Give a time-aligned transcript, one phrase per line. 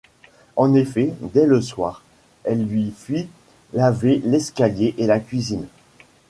[0.55, 2.01] En effet, dès le soir,
[2.43, 3.27] elle lui fit
[3.73, 5.67] laver l’escalier et la cuisine.